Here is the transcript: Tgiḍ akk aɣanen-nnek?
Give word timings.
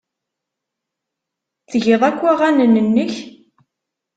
Tgiḍ 1.71 2.01
akk 2.09 2.21
aɣanen-nnek? 2.31 3.13